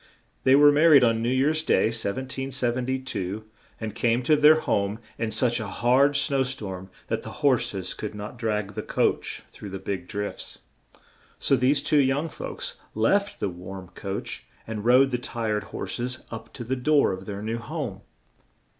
[0.45, 3.45] They were mar ried on New Year's Day, 1772,
[3.79, 7.93] and came to their home in such a hard snow storm that the hors es
[7.93, 10.57] could not drag the coach through the big drifts,
[11.37, 16.25] so these two young folks left the warm coach, and rode the tired hors es
[16.31, 18.01] up to the door of their new home.